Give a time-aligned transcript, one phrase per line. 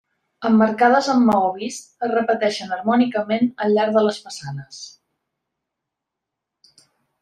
[0.47, 4.85] Emmarcades amb maó vist, es repeteixen harmònicament al llarg de les façanes.